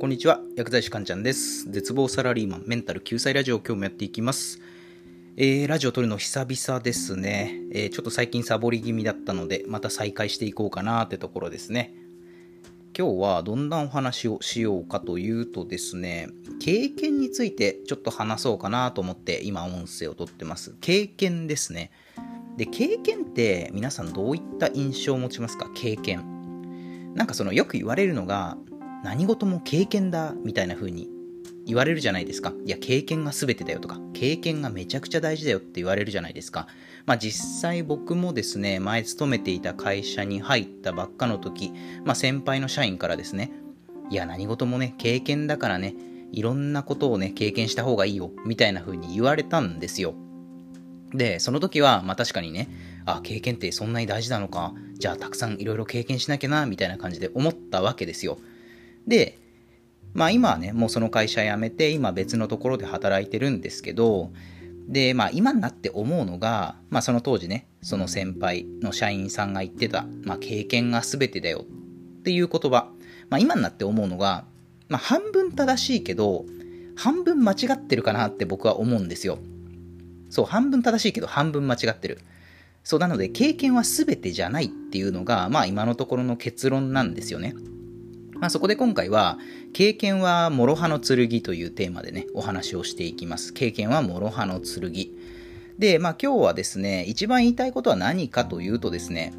[0.00, 1.70] こんにちは、薬剤師かんちゃんです。
[1.70, 4.58] 絶望サラリーマンメンタル救済ラジオ今日もやっていきます。
[5.36, 11.92] えー、ラジオ撮るの久々ですね、えーちょっと最近サボり気味だったので、また再開していこうかなってところですね。
[12.98, 16.30] 今日はどんなお話をしようかというとですね、
[16.60, 20.74] 経験についてちょっと話そうかなと思って今音声を撮ってます。
[20.80, 21.90] 経験ですね。
[22.56, 25.70] で、経験って皆さんどういった印象を持ちますか？
[25.74, 27.12] 経験。
[27.14, 28.56] なんかそのよく言われるのが、
[29.02, 31.08] 何事も経験だみたいな風に
[31.66, 32.52] 言われるじゃないですか。
[32.64, 36.66] いや、経験が全てだよとか、経験がめちゃくちゃ大事だよって言われるじゃないですか。
[37.06, 41.72] まあ実際僕もですね、前勤めていた会社に入ったばっかの時、
[42.04, 43.52] まあ先輩の社員からですね、
[44.10, 45.94] いや、何事もね、経験だからね、
[46.32, 50.14] いろんなことをね、経験した方がいいよ、みたいな風に言われたんですよ。
[51.14, 52.68] で、その時は、まあ確かにね、
[53.04, 58.38] あ、経験ってそんなに大事なのか、じゃあたくさんいろいろ経験しなきゃな、みたいな感じで思ったわけですよ。
[59.06, 59.38] で、
[60.12, 64.32] まあ今はね、もうその会社辞めて、今別のところで働いてるんですけど、
[64.88, 71.64] で、まあ今になって思うのが、まあその当時ね、その先輩の社員さんが言ってた、まあ経験が全てだよ
[72.20, 72.90] っていう言葉、
[73.28, 74.44] まあ今になって思うのが、
[74.88, 76.44] まあ半分正しいけど、
[76.96, 79.38] 半分間違ってるかなって僕は思うんですよ。
[80.28, 82.18] そう、半分正しいけど半分間違ってる。
[82.82, 87.54] そう、なので経験は全てじゃないっていうのが、まあ今のところの結論なんですよね。
[88.40, 89.38] まあそこで今回は、
[89.74, 93.52] 経験は諸刃の剣というテーマでね、お話をしていきます。
[93.52, 94.92] 経験は諸刃の剣。
[95.78, 99.34] で、まあ今日はですね、一番言いたいことは何かというとですね、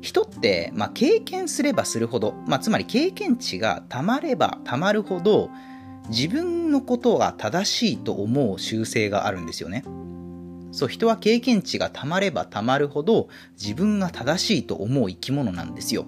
[0.00, 5.50] 人って、まあ、経験すればするほど、まあ、つまり経験値がたまればたまるほど、
[6.08, 9.82] 自分のことが正しいと思う習性があるんですよね。
[10.70, 13.28] そう、人は経験値がたまればたまるほど、
[13.60, 16.06] 自分が正しいと思う生き物なんですよ。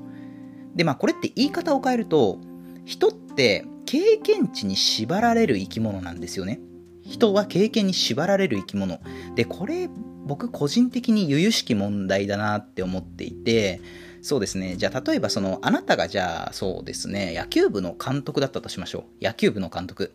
[0.79, 2.39] で、まあこれって言い方を変えると、
[2.87, 6.61] 人って経験値に縛られる生き物なんですよね。
[7.03, 9.01] 人は経験に縛られる生き物。
[9.35, 9.91] で、これ
[10.25, 13.81] 僕個人的に由々しき問題だなって思っていて、
[14.23, 14.77] そうですね。
[14.77, 19.25] じゃあ例えばその、あなたがじゃあそうですね、野球部の監督だったとしましょう。
[19.25, 20.13] 野球部の監督。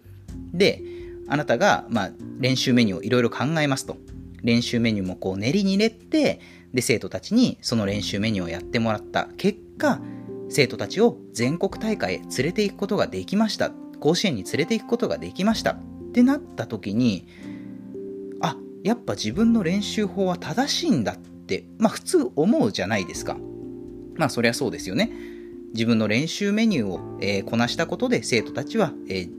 [0.54, 0.82] で、
[1.28, 3.98] あなたが、まあ、練習メニューをいろいろ考えますと。
[4.44, 6.40] 練習メニューもこう練りに練って、
[6.74, 10.00] で、生徒たちにその練習メニューをやってもらった結果、
[10.50, 13.72] 生徒たちを全国大会へ連れて行くことができました。
[14.00, 15.72] 甲子園に連れて行くことができました。
[15.72, 15.78] っ
[16.12, 17.28] てなった時に、
[18.42, 23.38] あ、やっぱ自分の練習法は正しいんだって、まあ普通思うじゃないですか。
[24.16, 25.12] まあそりゃそうですよね。
[25.74, 29.30] 自分の練習メニューを、えーこなしたことで生徒たちは、えー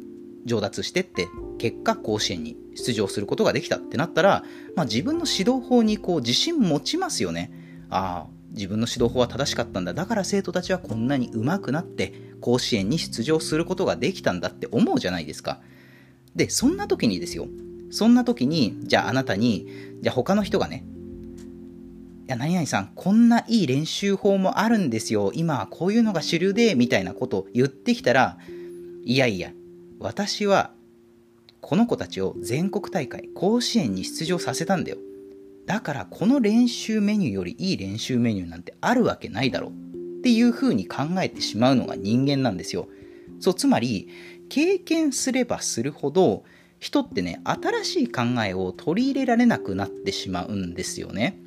[0.47, 1.28] 上達してって、
[1.59, 4.44] 結果甲子園に出場することができたってなったら、
[4.76, 7.50] まあ自分の指導法にこう自信持ちますよね。
[7.88, 9.92] ああ、自分の指導法は正しかったんだ。
[9.92, 15.60] だから生徒たちはこんなに上手くなって甲子園に出場することができたんだって思うじゃないですか。
[16.34, 17.47] で、そんな時にですよ。
[17.91, 19.69] そんな時に、じゃああなたに、
[20.00, 20.84] じゃあ他の人がね、
[22.26, 25.31] いや、何々さん、こんないい練習法もあるんですよ。
[25.34, 28.38] 今はこういうのが主流で、みたいなことを言ってきたら、
[29.04, 29.53] いやいや、
[29.98, 30.70] 私は、
[31.60, 34.98] この子たちを全国大会、甲子園に出場させたんだよ。
[35.66, 39.70] だから、この練習メニューよりいい練習メニューなんてあるわけないだろう。
[39.70, 39.75] っ
[40.22, 42.88] ていう風に考えてしまうのが人間なんですよ。
[43.41, 44.08] そう、つまり、
[44.48, 46.44] 経験すればするほど、
[46.80, 51.38] 人ってね、新しい考えを取り入れられなくなってしまうんですよね。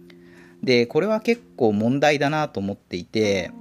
[0.63, 3.51] で、これは結構問題だなと思っていて、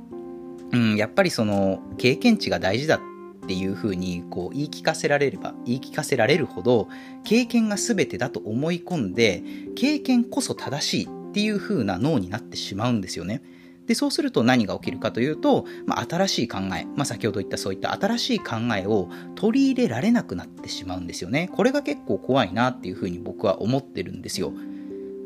[0.73, 3.01] うん、やっぱりその経験値が大事だっ
[3.47, 6.89] っていうふうにこう言い聞かせられれば言い聞かせられるほど
[7.23, 9.45] 経験が全てだと思い込んで
[9.77, 13.43] 経験こそ正しいっていうふうな脳になってしまうんですよね。
[13.87, 21.49] で、そうすると何が起きるかというと、まあ、新しい考え、まあ、先ほど言ったそういった新しい考えを取り入れられなくなってしまうんですよね。
[21.55, 24.53] これが結構怖いなっていうふうに僕は思ってるんですよ。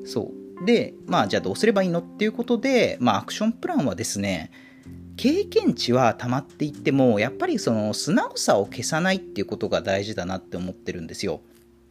[0.05, 0.33] そ
[0.63, 0.67] う。
[0.67, 4.51] で、まあじゃあどうすればいいのっていうことで、まあアクションプランはですね、
[5.21, 11.43] 経験値は溜まっていっても、やっぱりその素直さを消さないっていうことが大事だなって思ってるんですよ。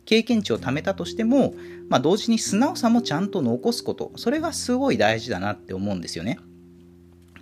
[0.05, 1.53] 経験値を貯めたとしても、
[1.89, 6.39] まあ同時に素直さもちゃんと残すこと、それがすごい大事だなって思うんですよね。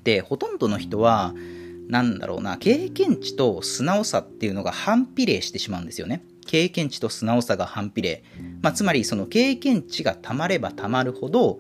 [0.04, 1.34] で、ほとんどの人は、
[1.88, 6.22] なんだろうな、経験値と素直さっていうのが反比例してしまうんですよね。
[6.46, 8.26] 経験値と素直さが反比例。
[8.62, 11.60] まあ、つまりその経験値がたまればたまるほど、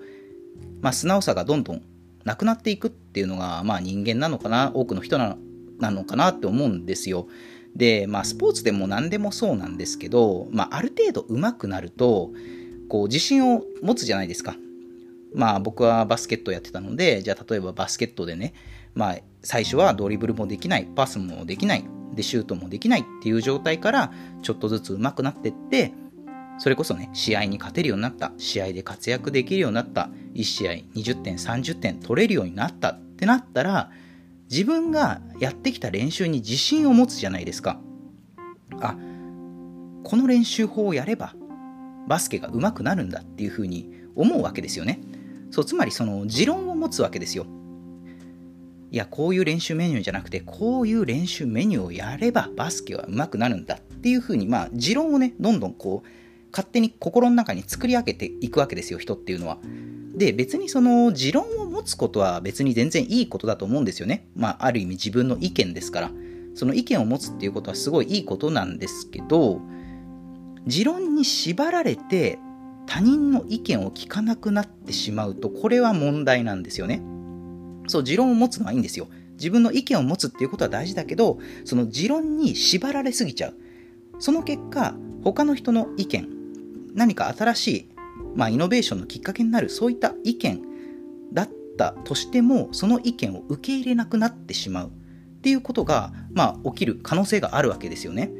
[0.81, 1.81] まあ、素直さがどんどん
[2.27, 5.38] なくなっていくっていうのが、まあ、人間なのかな、多くの人な
[5.79, 7.27] なのかなって思うんですよ。
[7.75, 12.31] で、まあ、スポーツでも何でもそうなんですけど、まあ、ある程度上手くなると、
[12.89, 14.56] こう、自信を持つじゃないですか。
[15.33, 18.53] まあ、僕はバスケットやってたので、じゃあ、例えばバスケットでね、
[18.94, 21.85] まあ、最初はドリブルもできない、パスもできない。
[22.13, 25.94] でシュートもできないっていう状態からちょっとずつ上手くなってって
[26.57, 33.92] それこそね試合に勝てるようになった試合で活躍できるようになった1試合20点30点取れるようになったってなったら
[34.50, 37.80] 自分がやってきた練習に自信を持つじゃないですか。
[38.80, 38.95] あ
[40.04, 41.33] この練習法をやれば
[42.07, 45.01] バスケが上手くなるんだっていうふうに思うわけですよね。
[45.51, 47.45] そうつまりその持論を持つわけですよ。
[48.89, 59.58] いやこういう練習メニューじゃなくてこういう練習メニューをやればバスケは上手くなるんだっていうふうにまあ持論をねどんどんこう勝手に心の中に作り上げていくわけですよ人っていうのは。
[60.16, 64.28] で別にその持論を持つことは別に全然いいことだと思うんですよね。
[64.36, 66.12] まあある意味自分の意見ですから。
[66.58, 69.62] その意見を持つっていうことはすごいいいことなんですけど
[70.66, 72.40] 持論に縛られて
[72.88, 77.04] 他人の意見を聞かなくなってしまうとこれは問題なんですよね。
[77.88, 79.08] そう持論を持つのはいいんですよ。
[79.34, 83.54] 自分の意見を持つっていうことは大事だけどその持論に縛られすぎちゃう。
[84.18, 86.37] その結果他の人の意見
[86.98, 87.92] 何か新しい、
[88.36, 90.62] まあ、イノベーションのきっかけになるそういった意見
[91.32, 94.92] だったとしてもその意見を受け入れなくなってしまうっ
[95.42, 98.32] ていうことが、まあ、起きる可能性があるわけですよね。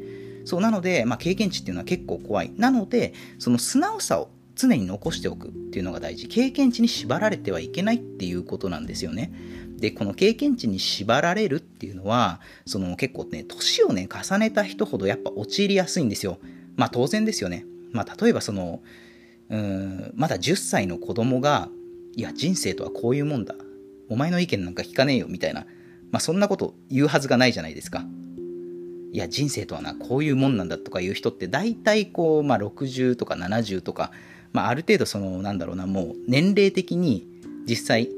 [0.44, 2.52] そうなので、まあ、経験値っていうのは結構怖い。
[2.56, 6.26] なので、その素直さを常に残しておくっていうのが大事。
[6.26, 9.32] 経験値に縛られてはいけないっていうことなんですよね。
[9.76, 16.38] で、この経験値に縛られるっていうのは、その結構ね、年をね、重ねた人ほどやっぱ陥りやすいんですよ。
[16.76, 17.64] まあ当然ですよね。
[17.92, 18.80] まあ例えばその、
[19.50, 21.68] うん、まだ10歳の子供が、
[22.16, 23.54] いや、人生とはこういうもんだ。
[24.08, 25.66] お前の意見なんか聞かねえよ、みたいな。
[26.10, 28.04] まあそんなこと言うはずがないじゃないですか。
[29.12, 34.12] いや、人生とはな、こういうもんなんだとかいう人って、大体こう、まあ60とか70とか、
[34.52, 37.26] まあある程度その、なんだろうな、もう年齢的に
[37.66, 38.10] 実際、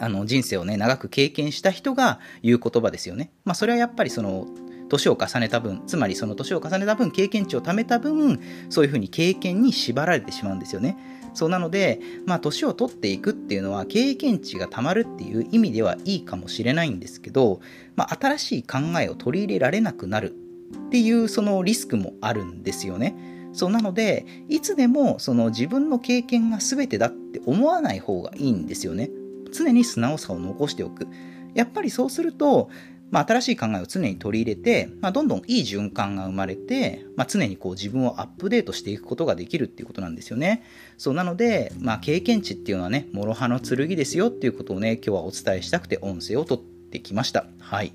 [0.00, 3.30] あの人生をね、長く経験した人が言う言葉ですよね。
[3.44, 4.48] まあそれはやっぱりその、
[4.88, 10.96] 年を重ねた分、つまりその年を重ねた分、経験値を貯めた分、そういうふうに経験に縛られてしまうんですよね。
[11.34, 17.60] そうなので、まあ、年を取っていくっていうのは、経験値がたまるっていう意味ではいいかもしれないんですけど、
[17.96, 23.16] まあ、新しい考えを取り入れられなくなるっていうそのリスクもあるんですよね。
[23.52, 29.10] そうなので、いつでもその自分の経験が全てだって思わない方がいいんですよね。
[29.52, 31.06] 常に素直さを残しておく。
[31.54, 32.68] やっぱりそうすると、
[33.14, 40.64] まあ、新しい考えを常に取り入れて、まあ、どんどんいい循環が生まれて、まあ、常にこう自分をアップデートしていくことができるっていうことなんですよね。
[40.98, 47.46] そうなので、まあ、経験値っていうのはね、諸刃の剣ですよっていうことをね、今日はお伝えしたくて音声を取ってきました。
[47.60, 47.92] はい。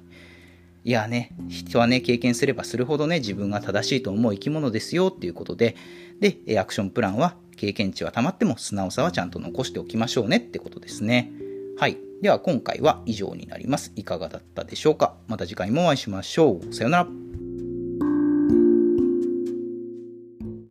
[0.85, 5.75] いやね、人はね、経験すればするほどね、自分が正しいと思う生き物ですよっていうことで、
[6.21, 11.29] で、アクションプランは、経験値は溜まっても素直さはちゃんと残しておきましょうねってことですね。
[11.77, 12.08] はい。
[12.21, 13.93] では今回は以上になります。
[13.95, 15.15] いかがだったでしょうか？
[15.27, 16.73] また次回もお会いしましょう。
[16.73, 17.07] さようなら。